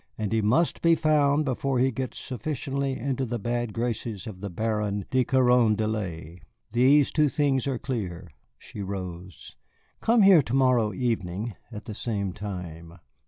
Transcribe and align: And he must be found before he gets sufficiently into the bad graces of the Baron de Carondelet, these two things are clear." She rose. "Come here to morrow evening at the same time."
And 0.17 0.31
he 0.33 0.41
must 0.41 0.81
be 0.81 0.95
found 0.95 1.45
before 1.45 1.77
he 1.77 1.91
gets 1.91 2.17
sufficiently 2.17 2.93
into 2.97 3.23
the 3.23 3.37
bad 3.37 3.71
graces 3.71 4.25
of 4.25 4.41
the 4.41 4.49
Baron 4.49 5.05
de 5.11 5.23
Carondelet, 5.23 6.39
these 6.71 7.11
two 7.11 7.29
things 7.29 7.67
are 7.67 7.77
clear." 7.77 8.27
She 8.57 8.81
rose. 8.81 9.55
"Come 9.99 10.23
here 10.23 10.41
to 10.41 10.55
morrow 10.55 10.91
evening 10.91 11.53
at 11.71 11.85
the 11.85 11.93
same 11.93 12.33
time." 12.33 12.97